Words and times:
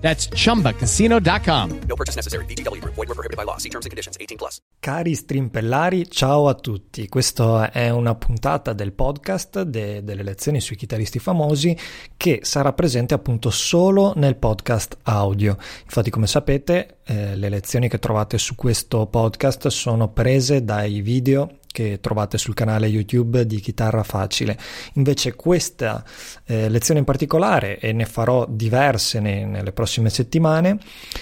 That's 0.00 0.28
chumbacasino.com. 0.32 1.78
No 1.86 1.94
purchase 1.94 2.16
necessary. 2.16 2.44
VGW 2.46 2.80
Group. 2.80 2.94
Void 2.94 3.08
were 3.08 3.14
prohibited 3.14 3.36
by 3.36 3.44
law. 3.44 3.58
See 3.58 3.68
terms 3.68 3.84
and 3.84 3.90
conditions. 3.90 4.16
18 4.18 4.36
plus. 4.36 4.58
Cari 4.80 5.14
strimpellari, 5.14 6.08
ciao 6.10 6.48
a 6.48 6.54
tutti. 6.54 7.06
Questa 7.08 7.70
è 7.70 7.90
una 7.90 8.14
puntata 8.14 8.72
del 8.72 8.92
podcast 8.92 9.62
de- 9.62 10.02
delle 10.02 10.22
lezioni 10.22 10.60
sui 10.60 10.76
chitarristi 10.76 11.18
famosi 11.18 11.76
che 12.16 12.40
sarà 12.42 12.72
presente 12.72 13.12
appunto 13.12 13.50
solo 13.50 14.14
nel 14.16 14.36
podcast 14.36 14.96
audio. 15.02 15.56
Infatti, 15.84 16.08
come 16.08 16.26
sapete, 16.26 17.00
eh, 17.04 17.36
le 17.36 17.48
lezioni 17.50 17.88
che 17.88 17.98
trovate 17.98 18.38
su 18.38 18.54
questo 18.54 19.06
podcast 19.06 19.68
sono 19.68 20.08
prese 20.08 20.64
dai 20.64 21.02
video 21.02 21.58
che 21.72 21.98
trovate 22.00 22.36
sul 22.38 22.54
canale 22.54 22.86
YouTube 22.86 23.46
di 23.46 23.60
Chitarra 23.60 24.02
Facile. 24.02 24.58
Invece 24.94 25.34
questa 25.34 26.04
eh, 26.44 26.68
lezione 26.68 27.00
in 27.00 27.06
particolare, 27.06 27.78
e 27.78 27.92
ne 27.92 28.06
farò 28.06 28.46
diverse 28.48 29.20
ne, 29.20 29.44
nelle 29.44 29.72
prossime 29.72 30.10
settimane, 30.10 30.78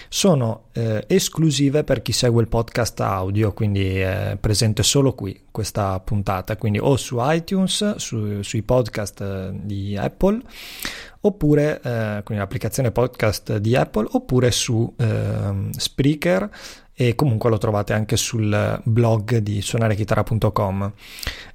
sono 0.09 0.69
eh, 0.73 1.05
esclusive 1.07 1.85
per 1.85 2.03
chi 2.03 2.13
segue 2.13 2.41
il 2.41 2.49
podcast 2.49 2.99
audio, 3.01 3.53
quindi 3.53 3.99
è 3.99 4.37
presente 4.41 4.83
solo 4.83 5.15
qui 5.15 5.47
questa 5.51 5.99
puntata, 6.01 6.57
quindi 6.57 6.79
o 6.79 6.97
su 6.97 7.17
iTunes, 7.21 7.97
su, 7.97 8.43
sui 8.43 8.63
podcast 8.63 9.21
eh, 9.21 9.51
di 9.53 9.97
Apple, 9.97 10.41
oppure 11.21 11.81
eh, 11.83 12.21
quindi 12.25 12.43
l'applicazione 12.43 12.91
podcast 12.91 13.57
di 13.57 13.77
Apple, 13.77 14.07
oppure 14.13 14.51
su 14.51 14.95
eh, 14.97 15.69
Spreaker 15.77 16.49
e 17.01 17.15
comunque 17.15 17.49
lo 17.49 17.59
trovate 17.59 17.93
anche 17.93 18.17
sul 18.17 18.81
blog 18.83 19.37
di 19.37 19.63
suonarechitarra.com. 19.63 20.93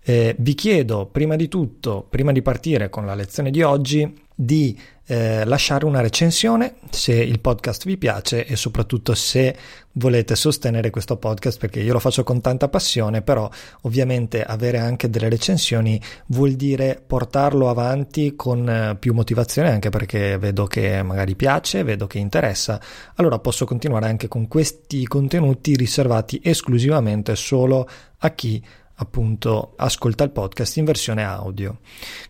Eh, 0.01 0.35
vi 0.39 0.55
chiedo 0.55 1.05
prima 1.07 1.35
di 1.35 1.49
tutto, 1.49 2.07
prima 2.09 2.31
di 2.31 2.41
partire 2.41 2.89
con 2.89 3.05
la 3.05 3.13
lezione 3.13 3.51
di 3.51 3.61
oggi, 3.61 4.09
di 4.35 4.77
eh, 5.05 5.43
lasciare 5.45 5.85
una 5.85 5.99
recensione 5.99 6.75
se 6.89 7.13
il 7.13 7.39
podcast 7.41 7.85
vi 7.85 7.97
piace 7.97 8.45
e 8.45 8.55
soprattutto 8.55 9.13
se 9.15 9.55
volete 9.93 10.35
sostenere 10.35 10.89
questo 10.89 11.17
podcast 11.17 11.59
perché 11.59 11.81
io 11.81 11.91
lo 11.91 11.99
faccio 11.99 12.23
con 12.23 12.39
tanta 12.39 12.69
passione 12.69 13.21
però 13.21 13.49
ovviamente 13.81 14.43
avere 14.43 14.79
anche 14.79 15.09
delle 15.09 15.27
recensioni 15.27 16.01
vuol 16.27 16.53
dire 16.53 17.03
portarlo 17.05 17.69
avanti 17.69 18.35
con 18.35 18.67
eh, 18.67 18.95
più 18.97 19.13
motivazione 19.13 19.69
anche 19.69 19.89
perché 19.89 20.37
vedo 20.37 20.65
che 20.67 21.03
magari 21.03 21.35
piace 21.35 21.83
vedo 21.83 22.07
che 22.07 22.19
interessa. 22.19 22.79
Allora 23.15 23.39
posso 23.39 23.65
continuare 23.65 24.07
anche 24.07 24.27
con 24.27 24.47
questi 24.47 25.05
contenuti 25.05 25.75
riservati 25.75 26.39
esclusivamente 26.43 27.35
solo 27.35 27.87
a 28.19 28.29
chi 28.31 28.63
appunto 29.03 29.73
ascolta 29.75 30.23
il 30.23 30.31
podcast 30.31 30.77
in 30.77 30.85
versione 30.85 31.23
audio. 31.23 31.79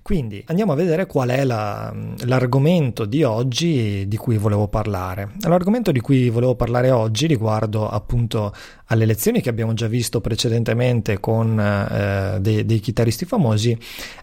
Quindi 0.01 0.43
andiamo 0.47 0.73
a 0.73 0.75
vedere 0.75 1.05
qual 1.05 1.29
è 1.29 1.43
la, 1.43 1.93
l'argomento 2.25 3.05
di 3.05 3.23
oggi 3.23 4.07
di 4.07 4.17
cui 4.17 4.37
volevo 4.37 4.67
parlare. 4.67 5.31
L'argomento 5.41 5.91
di 5.91 6.01
cui 6.01 6.29
volevo 6.29 6.55
parlare 6.55 6.91
oggi 6.91 7.27
riguardo 7.27 7.87
appunto 7.87 8.53
alle 8.87 9.05
lezioni 9.05 9.41
che 9.41 9.49
abbiamo 9.49 9.73
già 9.73 9.87
visto 9.87 10.19
precedentemente 10.19 11.19
con 11.19 11.59
eh, 11.59 12.39
dei, 12.41 12.65
dei 12.65 12.79
chitarristi 12.79 13.25
famosi 13.25 13.77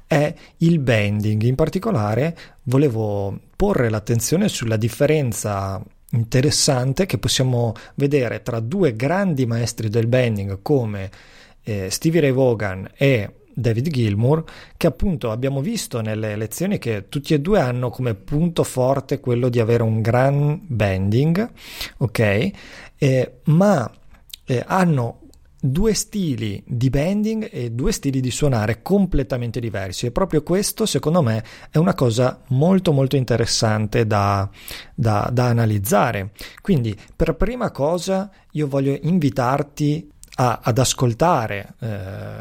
è 0.07 0.35
il 0.59 0.79
bending. 0.79 1.43
In 1.43 1.55
particolare 1.55 2.37
volevo 2.65 3.39
porre 3.57 3.89
l'attenzione 3.89 4.49
sulla 4.49 4.77
differenza 4.77 5.83
interessante 6.13 7.07
che 7.07 7.19
possiamo 7.19 7.75
vedere 7.95 8.43
tra 8.43 8.61
due 8.61 8.97
grandi 8.97 9.47
maestri 9.47 9.89
del 9.89 10.09
bending 10.09 10.59
come 10.63 11.11
eh, 11.63 11.91
Stevie 11.91 12.21
Ray 12.21 12.33
Vaughan 12.33 12.91
e 12.97 13.35
David 13.53 13.91
Gilmour, 13.91 14.45
che 14.77 14.87
appunto 14.87 15.31
abbiamo 15.31 15.61
visto 15.61 16.01
nelle 16.01 16.37
lezioni 16.37 16.79
che 16.79 17.09
tutti 17.09 17.35
e 17.35 17.41
due 17.41 17.61
hanno 17.61 17.91
come 17.91 18.15
punto 18.15 18.65
forte 18.65 19.21
quello 19.21 19.49
di 19.49 19.61
avere 19.61 19.83
un 19.83 20.01
gran 20.01 20.61
bending, 20.63 21.51
ok? 21.99 22.51
Eh, 22.97 23.33
ma 23.45 23.91
eh, 24.45 24.65
hanno 24.67 25.21
due 25.63 25.93
stili 25.93 26.63
di 26.67 26.89
bending 26.89 27.49
e 27.53 27.71
due 27.73 27.93
stili 27.93 28.21
di 28.21 28.31
suonare 28.31 28.81
completamente 28.81 29.61
diversi 29.61 30.07
e 30.07 30.11
proprio 30.11 30.43
questo 30.43 30.87
secondo 30.87 31.21
me 31.21 31.45
è 31.71 31.77
una 31.77 31.93
cosa 31.93 32.41
molto 32.49 32.93
molto 32.93 33.17
interessante 33.17 34.07
da, 34.07 34.49
da, 34.95 35.29
da 35.31 35.49
analizzare 35.49 36.31
quindi 36.63 36.97
per 37.15 37.35
prima 37.35 37.71
cosa 37.73 38.31
io 38.53 38.69
voglio 38.69 38.99
invitarti 39.03 40.11
a, 40.37 40.61
ad 40.63 40.79
ascoltare 40.79 41.75
eh, 41.81 41.89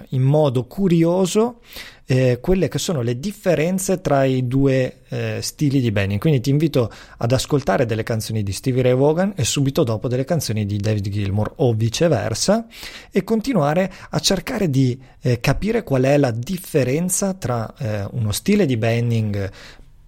in 0.10 0.22
modo 0.22 0.66
curioso 0.66 1.60
eh, 2.06 2.40
quelle 2.42 2.70
che 2.70 2.80
sono 2.80 3.02
le 3.02 3.20
differenze 3.20 4.02
tra 4.02 4.24
i 4.24 4.48
due 4.48 5.02
eh, 5.10 5.40
stili 5.42 5.80
di 5.80 5.92
Benny. 5.92 6.18
Quindi 6.18 6.42
ti 6.42 6.50
invito 6.50 6.92
ad 7.18 7.32
ascoltare 7.32 7.86
delle 7.86 8.02
canzoni 8.02 8.42
di 8.42 8.52
Stevie 8.52 8.82
Ray 8.82 8.96
Vaughan 8.96 9.34
e 9.36 9.44
subito 9.44 9.84
dopo 9.84 10.08
delle 10.08 10.26
canzoni 10.26 10.66
di 10.66 10.78
David 10.78 11.08
Gilmour 11.08 11.54
o 11.58 11.74
viceversa 11.74 12.66
e 13.12 13.24
continuare 13.24 13.92
a 14.10 14.20
cercare 14.20 14.72
di 14.72 15.00
eh, 15.22 15.40
capire 15.40 15.84
qual 15.84 16.04
è 16.04 16.18
la 16.18 16.32
differenza 16.32 17.36
tra 17.36 17.72
eh, 17.78 18.08
uno 18.12 18.32
stile 18.32 18.66
di 18.66 18.78
bending 18.78 19.52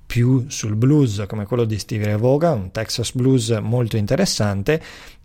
più 0.07 0.45
sul 0.49 0.75
blues 0.75 1.23
come 1.27 1.45
quello 1.45 1.65
di 1.65 1.77
Stevie 1.77 2.07
Ray 2.07 2.17
Vaughan, 2.17 2.59
un 2.59 2.71
Texas 2.71 3.13
blues 3.13 3.49
molto 3.61 3.95
interessante 3.95 4.81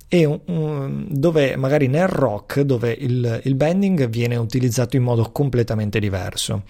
e 0.09 0.25
un, 0.25 1.06
dove 1.09 1.56
magari 1.56 1.89
nel 1.89 2.06
rock 2.06 2.61
dove 2.61 2.93
il, 2.93 3.41
il, 3.44 3.55
bending 3.56 4.09
viene 4.09 4.37
utilizzato 4.37 4.97
in 4.97 5.03
modo 5.03 5.31
completamente 5.33 5.99
diverso. 5.99 6.62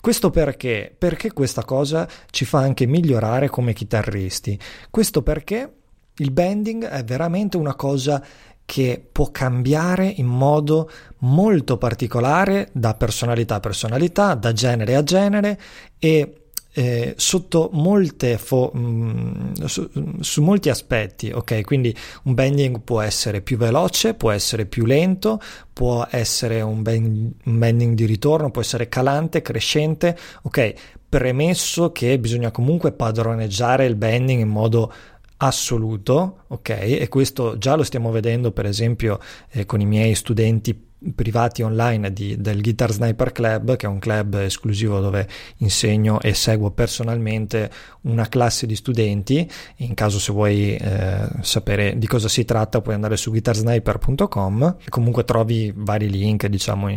Questo 0.00 0.30
perché? 0.30 0.94
Perché 0.96 1.32
questa 1.32 1.64
cosa 1.64 2.06
ci 2.30 2.44
fa 2.44 2.58
anche 2.60 2.86
migliorare 2.86 3.48
come 3.48 3.72
chitarristi. 3.72 4.58
Questo 4.90 5.22
perché 5.22 5.72
il 6.16 6.30
bending 6.30 6.84
è 6.84 7.02
veramente 7.04 7.56
una 7.56 7.74
cosa 7.74 8.22
che 8.64 9.06
può 9.10 9.30
cambiare 9.30 10.06
in 10.06 10.26
modo 10.26 10.90
molto 11.18 11.78
particolare 11.78 12.68
da 12.72 12.94
personalità 12.94 13.56
a 13.56 13.60
personalità, 13.60 14.34
da 14.34 14.52
genere 14.52 14.94
a 14.94 15.02
genere 15.02 15.60
e 15.98 16.41
eh, 16.74 17.14
sotto 17.16 17.68
molte 17.72 18.38
fo- 18.38 18.70
mh, 18.72 18.78
mm, 18.78 19.52
su, 19.64 19.90
su, 20.20 20.42
molti 20.42 20.70
aspetti, 20.70 21.30
ok? 21.30 21.62
Quindi 21.62 21.94
un 22.24 22.34
bending 22.34 22.80
può 22.80 23.00
essere 23.00 23.42
più 23.42 23.56
veloce, 23.56 24.14
può 24.14 24.30
essere 24.30 24.66
più 24.66 24.84
lento, 24.84 25.40
può 25.72 26.06
essere 26.10 26.60
un, 26.62 26.82
bend- 26.82 27.32
un 27.44 27.58
bending 27.58 27.94
di 27.94 28.06
ritorno, 28.06 28.50
può 28.50 28.62
essere 28.62 28.88
calante, 28.88 29.42
crescente, 29.42 30.16
ok? 30.42 30.74
Premesso 31.08 31.92
che 31.92 32.18
bisogna 32.18 32.50
comunque 32.50 32.92
padroneggiare 32.92 33.84
il 33.84 33.96
bending 33.96 34.40
in 34.40 34.48
modo 34.48 34.92
assoluto, 35.38 36.44
ok? 36.48 36.70
E 36.70 37.08
questo 37.08 37.58
già 37.58 37.74
lo 37.74 37.82
stiamo 37.82 38.10
vedendo 38.10 38.52
per 38.52 38.66
esempio 38.66 39.18
eh, 39.50 39.66
con 39.66 39.80
i 39.80 39.86
miei 39.86 40.14
studenti 40.14 40.90
privati 41.14 41.62
online 41.62 42.12
di, 42.12 42.40
del 42.40 42.60
Guitar 42.60 42.92
Sniper 42.92 43.32
Club, 43.32 43.76
che 43.76 43.86
è 43.86 43.88
un 43.88 43.98
club 43.98 44.34
esclusivo 44.40 45.00
dove 45.00 45.26
insegno 45.58 46.20
e 46.20 46.34
seguo 46.34 46.70
personalmente 46.70 47.70
una 48.02 48.28
classe 48.28 48.66
di 48.66 48.76
studenti. 48.76 49.48
In 49.76 49.94
caso 49.94 50.18
se 50.18 50.32
vuoi 50.32 50.76
eh, 50.76 51.28
sapere 51.40 51.98
di 51.98 52.06
cosa 52.06 52.28
si 52.28 52.44
tratta, 52.44 52.80
puoi 52.80 52.94
andare 52.94 53.16
su 53.16 53.30
guitarsniper.com. 53.30 54.76
Comunque 54.88 55.24
trovi 55.24 55.72
vari 55.74 56.08
link, 56.08 56.46
diciamo, 56.46 56.88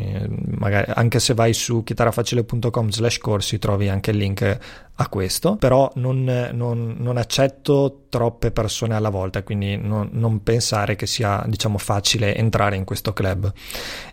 magari, 0.58 0.92
anche 0.94 1.20
se 1.20 1.34
vai 1.34 1.54
su 1.54 1.84
chitarrafacile.com 1.84 2.90
slash 2.90 3.18
corsi 3.18 3.60
trovi 3.60 3.90
anche 3.90 4.12
il 4.12 4.18
link 4.18 4.60
a 4.98 5.10
questo, 5.10 5.58
però 5.58 5.92
non, 5.96 6.24
non, 6.54 6.96
non, 6.98 7.18
accetto 7.18 8.04
troppe 8.08 8.52
persone 8.52 8.96
alla 8.96 9.10
volta, 9.10 9.44
quindi 9.44 9.76
non, 9.76 10.08
non, 10.14 10.42
pensare 10.42 10.96
che 10.96 11.06
sia 11.06 11.44
diciamo 11.48 11.78
facile 11.78 12.34
entrare 12.34 12.78
in 12.78 12.86
questo 12.86 13.12
club. 13.12 13.52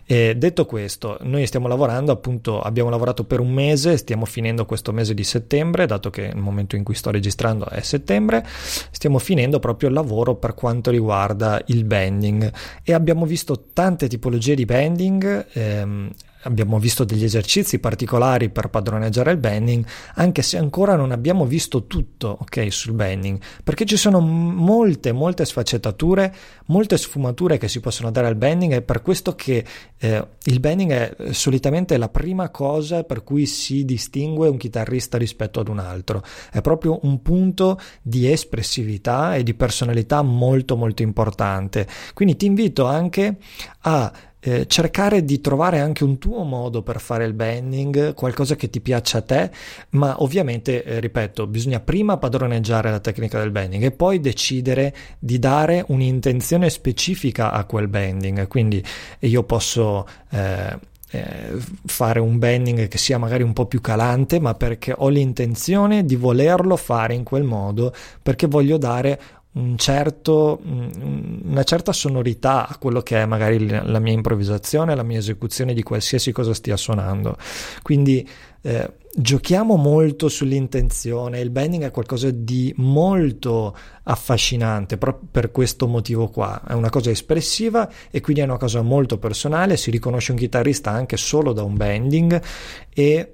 E 0.05 0.35
detto 0.35 0.65
questo, 0.65 1.17
noi 1.21 1.47
stiamo 1.47 1.69
lavorando, 1.69 2.11
appunto 2.11 2.59
abbiamo 2.59 2.89
lavorato 2.89 3.23
per 3.23 3.39
un 3.39 3.51
mese, 3.51 3.95
stiamo 3.95 4.25
finendo 4.25 4.65
questo 4.65 4.91
mese 4.91 5.13
di 5.13 5.23
settembre, 5.23 5.85
dato 5.85 6.09
che 6.09 6.23
il 6.23 6.37
momento 6.37 6.75
in 6.75 6.83
cui 6.83 6.95
sto 6.95 7.11
registrando 7.11 7.69
è 7.69 7.79
settembre, 7.79 8.45
stiamo 8.91 9.19
finendo 9.19 9.59
proprio 9.59 9.87
il 9.87 9.95
lavoro 9.95 10.35
per 10.35 10.53
quanto 10.53 10.91
riguarda 10.91 11.61
il 11.67 11.85
bending 11.85 12.51
e 12.83 12.93
abbiamo 12.93 13.25
visto 13.25 13.67
tante 13.71 14.09
tipologie 14.09 14.55
di 14.55 14.65
bending. 14.65 15.45
Ehm, 15.53 16.11
abbiamo 16.43 16.79
visto 16.79 17.03
degli 17.03 17.23
esercizi 17.23 17.79
particolari 17.79 18.49
per 18.49 18.69
padroneggiare 18.69 19.31
il 19.31 19.37
bending, 19.37 19.85
anche 20.15 20.41
se 20.41 20.57
ancora 20.57 20.95
non 20.95 21.11
abbiamo 21.11 21.45
visto 21.45 21.85
tutto, 21.85 22.37
ok, 22.41 22.71
sul 22.71 22.93
bending, 22.93 23.39
perché 23.63 23.85
ci 23.85 23.97
sono 23.97 24.19
molte, 24.19 25.11
molte 25.11 25.45
sfaccettature, 25.45 26.33
molte 26.67 26.97
sfumature 26.97 27.57
che 27.57 27.67
si 27.67 27.79
possono 27.79 28.11
dare 28.11 28.27
al 28.27 28.35
bending, 28.35 28.73
è 28.73 28.81
per 28.81 29.01
questo 29.01 29.35
che 29.35 29.65
eh, 29.97 30.27
il 30.43 30.59
bending 30.59 30.91
è 30.91 31.33
solitamente 31.33 31.97
la 31.97 32.09
prima 32.09 32.49
cosa 32.49 33.03
per 33.03 33.23
cui 33.23 33.45
si 33.45 33.85
distingue 33.85 34.47
un 34.47 34.57
chitarrista 34.57 35.17
rispetto 35.17 35.59
ad 35.59 35.67
un 35.67 35.79
altro, 35.79 36.23
è 36.51 36.61
proprio 36.61 36.99
un 37.03 37.21
punto 37.21 37.79
di 38.01 38.31
espressività 38.31 39.35
e 39.35 39.43
di 39.43 39.53
personalità 39.53 40.21
molto 40.21 40.75
molto 40.75 41.01
importante. 41.01 41.87
Quindi 42.13 42.35
ti 42.35 42.45
invito 42.45 42.85
anche 42.85 43.37
a 43.81 44.11
eh, 44.45 44.67
cercare 44.67 45.23
di 45.23 45.39
trovare 45.39 45.79
anche 45.79 46.03
un 46.03 46.17
tuo 46.17 46.43
modo 46.43 46.81
per 46.81 46.99
fare 46.99 47.23
il 47.23 47.33
bending, 47.33 48.13
qualcosa 48.13 48.55
che 48.55 48.69
ti 48.69 48.81
piaccia 48.81 49.19
a 49.19 49.21
te, 49.21 49.51
ma 49.91 50.21
ovviamente, 50.21 50.83
eh, 50.83 50.99
ripeto, 50.99 51.47
bisogna 51.47 51.79
prima 51.79 52.17
padroneggiare 52.17 52.91
la 52.91 52.99
tecnica 52.99 53.39
del 53.39 53.51
bending 53.51 53.83
e 53.83 53.91
poi 53.91 54.19
decidere 54.19 54.93
di 55.17 55.39
dare 55.39 55.85
un'intenzione 55.87 56.69
specifica 56.69 57.51
a 57.51 57.63
quel 57.63 57.87
bending. 57.87 58.47
Quindi 58.47 58.83
io 59.19 59.43
posso 59.43 60.05
eh, 60.31 60.77
eh, 61.11 61.51
fare 61.85 62.19
un 62.19 62.37
bending 62.37 62.87
che 62.87 62.97
sia 62.97 63.17
magari 63.17 63.43
un 63.43 63.53
po' 63.53 63.65
più 63.65 63.79
calante, 63.79 64.41
ma 64.41 64.55
perché 64.55 64.93
ho 64.97 65.07
l'intenzione 65.07 66.03
di 66.03 66.15
volerlo 66.15 66.75
fare 66.75 67.13
in 67.13 67.23
quel 67.23 67.43
modo, 67.43 67.93
perché 68.21 68.47
voglio 68.47 68.77
dare 68.77 69.19
un 69.53 69.77
certo, 69.77 70.59
una 70.63 71.63
certa 71.63 71.91
sonorità 71.91 72.67
a 72.67 72.77
quello 72.77 73.01
che 73.01 73.21
è 73.21 73.25
magari 73.25 73.67
la 73.67 73.99
mia 73.99 74.13
improvvisazione, 74.13 74.95
la 74.95 75.03
mia 75.03 75.19
esecuzione 75.19 75.73
di 75.73 75.83
qualsiasi 75.83 76.31
cosa 76.31 76.53
stia 76.53 76.75
suonando. 76.75 77.37
Quindi 77.83 78.27
eh, 78.61 78.93
giochiamo 79.15 79.75
molto 79.75 80.27
sull'intenzione, 80.27 81.39
il 81.39 81.51
bending 81.51 81.83
è 81.83 81.91
qualcosa 81.91 82.31
di 82.31 82.73
molto 82.77 83.75
affascinante 84.03 84.97
proprio 84.97 85.27
per 85.29 85.51
questo 85.51 85.87
motivo 85.87 86.29
qua, 86.29 86.63
è 86.67 86.73
una 86.73 86.89
cosa 86.89 87.11
espressiva 87.11 87.87
e 88.09 88.21
quindi 88.21 88.41
è 88.41 88.45
una 88.45 88.57
cosa 88.57 88.81
molto 88.81 89.19
personale, 89.19 89.77
si 89.77 89.91
riconosce 89.91 90.31
un 90.31 90.37
chitarrista 90.37 90.89
anche 90.89 91.17
solo 91.17 91.53
da 91.53 91.61
un 91.61 91.77
bending 91.77 92.41
e 92.89 93.33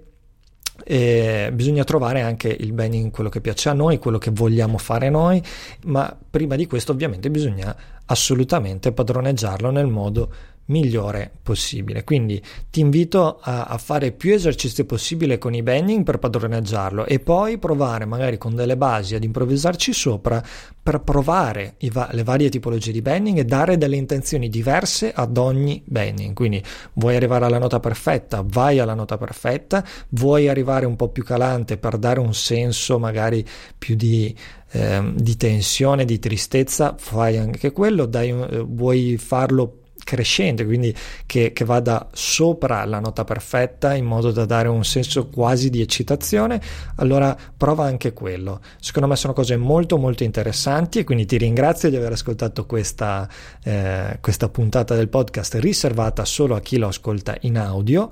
e 0.91 1.51
bisogna 1.53 1.83
trovare 1.83 2.21
anche 2.21 2.47
il 2.47 2.73
bene 2.73 3.11
quello 3.11 3.29
che 3.29 3.41
piace 3.41 3.69
a 3.69 3.73
noi, 3.73 3.99
quello 3.99 4.17
che 4.17 4.31
vogliamo 4.31 4.79
fare 4.79 5.11
noi, 5.11 5.39
ma 5.83 6.17
prima 6.31 6.55
di 6.55 6.65
questo 6.65 6.93
ovviamente 6.93 7.29
bisogna 7.29 7.75
assolutamente 8.05 8.91
padroneggiarlo 8.91 9.69
nel 9.69 9.85
modo 9.85 10.33
migliore 10.69 11.31
possibile. 11.43 12.03
Quindi 12.03 12.41
ti 12.69 12.79
invito 12.79 13.39
a, 13.41 13.65
a, 13.65 13.77
fare 13.77 14.11
più 14.11 14.33
esercizi 14.33 14.85
possibile 14.85 15.37
con 15.37 15.53
i 15.53 15.61
bending 15.61 16.03
per 16.03 16.17
padroneggiarlo 16.17 17.05
e 17.05 17.19
poi 17.19 17.57
provare 17.57 18.05
magari 18.05 18.37
con 18.37 18.55
delle 18.55 18.77
basi 18.77 19.15
ad 19.15 19.23
improvvisarci 19.23 19.93
sopra 19.93 20.43
per 20.81 21.01
provare 21.01 21.75
va- 21.91 22.09
le 22.11 22.23
varie 22.23 22.49
tipologie 22.49 22.91
di 22.91 23.01
bending 23.01 23.37
e 23.37 23.45
dare 23.45 23.77
delle 23.77 23.95
intenzioni 23.95 24.49
diverse 24.49 25.11
ad 25.13 25.37
ogni 25.37 25.81
bending. 25.85 26.33
Quindi 26.33 26.63
vuoi 26.93 27.15
arrivare 27.15 27.45
alla 27.45 27.59
nota 27.59 27.79
perfetta, 27.79 28.43
vai 28.45 28.79
alla 28.79 28.93
nota 28.93 29.17
perfetta, 29.17 29.83
vuoi 30.09 30.47
arrivare 30.47 30.85
un 30.85 30.95
po' 30.95 31.09
più 31.09 31.23
calante 31.23 31.77
per 31.77 31.97
dare 31.97 32.19
un 32.19 32.33
senso 32.33 32.99
magari 32.99 33.45
più 33.77 33.95
di 33.95 34.35
ehm, 34.71 35.15
di 35.15 35.37
tensione, 35.37 36.05
di 36.05 36.19
tristezza, 36.19 36.95
fai 36.97 37.37
anche 37.37 37.71
quello, 37.71 38.05
dai, 38.05 38.29
eh, 38.29 38.59
vuoi 38.59 39.17
farlo 39.17 39.79
crescente, 40.03 40.65
quindi 40.65 40.95
che, 41.25 41.51
che, 41.53 41.65
vada 41.65 42.07
sopra 42.13 42.83
la 42.85 42.99
nota 42.99 43.23
perfetta 43.23 43.93
in 43.93 44.05
modo 44.05 44.31
da 44.31 44.45
dare 44.45 44.67
un 44.67 44.83
senso 44.83 45.27
quasi 45.27 45.69
di 45.69 45.81
eccitazione, 45.81 46.61
allora 46.95 47.35
prova 47.55 47.85
anche 47.85 48.13
quello. 48.13 48.61
Secondo 48.79 49.07
me 49.07 49.15
sono 49.15 49.33
cose 49.33 49.55
molto 49.57 49.97
molto 49.97 50.23
interessanti 50.23 50.99
e 50.99 51.03
quindi 51.03 51.25
ti 51.25 51.37
ringrazio 51.37 51.89
di 51.89 51.95
aver 51.95 52.13
ascoltato 52.13 52.65
questa, 52.65 53.27
eh, 53.63 54.17
questa 54.21 54.49
puntata 54.49 54.95
del 54.95 55.09
podcast 55.09 55.55
riservata 55.55 56.25
solo 56.25 56.55
a 56.55 56.59
chi 56.59 56.77
lo 56.77 56.87
ascolta 56.87 57.35
in 57.41 57.57
audio 57.57 58.09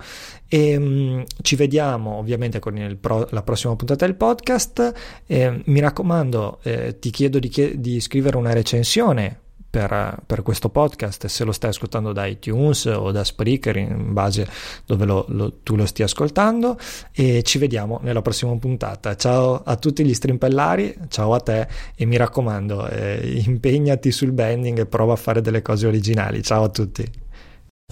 e 0.47 0.77
mh, 0.77 0.83
mm, 0.83 1.21
ci 1.41 1.55
vediamo 1.55 2.15
ovviamente 2.17 2.59
con 2.59 2.97
pro, 2.99 3.27
la 3.31 3.41
prossima 3.41 3.75
puntata 3.75 4.05
del 4.05 4.15
podcast. 4.15 4.93
Eh, 5.25 5.61
mi 5.65 5.79
raccomando, 5.79 6.59
eh, 6.63 6.99
ti 6.99 7.09
chiedo 7.09 7.39
di, 7.39 7.73
di 7.75 7.99
scrivere 7.99 8.37
una 8.37 8.53
recensione 8.53 9.45
per, 9.77 10.17
per, 10.25 10.41
questo 10.41 10.69
podcast. 10.69 11.27
Se 11.27 11.43
lo 11.43 11.51
stai 11.51 11.69
ascoltando 11.69 12.11
da 12.11 12.25
iTunes 12.25 12.85
o 12.85 13.11
da 13.11 13.23
Spreaker 13.23 13.77
in 13.77 14.11
base 14.11 14.47
dove 14.85 15.05
lo, 15.05 15.25
lo, 15.29 15.53
tu 15.61 15.75
lo 15.75 15.85
stia 15.85 16.05
ascoltando. 16.05 16.79
E 17.11 17.43
ci 17.43 17.59
vediamo 17.59 17.99
nella 18.01 18.23
prossima 18.23 18.55
puntata. 18.57 19.15
Ciao 19.15 19.61
a 19.63 19.75
tutti 19.75 20.03
gli 20.03 20.15
strimpellari 20.15 20.95
ciao 21.09 21.35
a 21.35 21.39
te 21.39 21.67
e 21.95 22.05
mi 22.05 22.17
raccomando 22.17 22.89
eh, 22.89 23.43
impegnati 23.45 24.11
sul 24.11 24.31
bending 24.31 24.79
e 24.79 24.85
prova 24.87 25.13
a 25.13 25.17
fare 25.17 25.41
delle 25.41 25.61
cose 25.61 25.85
originali. 25.85 26.41
Ciao 26.41 26.63
a 26.63 26.69
tutti. 26.69 27.25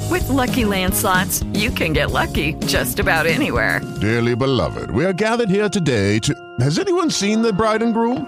With 0.09 0.27
lucky 0.29 0.65
landslots 0.65 1.45
you 1.53 1.71
can 1.71 1.93
get 1.93 2.09
lucky 2.09 2.55
just 2.65 2.99
about 2.99 3.27
anywhere. 3.27 3.79
Dearly 3.99 4.35
beloved 4.35 4.89
we 4.89 5.05
are 5.05 5.13
gathered 5.13 5.49
here 5.49 5.69
today 5.69 6.19
to 6.19 6.33
has 6.59 6.79
anyone 6.79 7.11
seen 7.11 7.43
the 7.43 7.53
bride 7.53 7.83
and 7.83 7.93
groom 7.93 8.27